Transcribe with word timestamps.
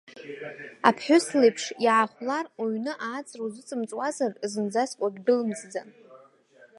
Аԥҳәыс 0.87 1.25
леиԥш, 1.39 1.63
иаахәлар 1.85 2.45
уҩны 2.61 2.93
ааҵра 3.07 3.41
узыҵымҵуазар, 3.45 4.31
зынӡаск 4.51 4.97
уагьдәылымҵӡан. 5.01 5.89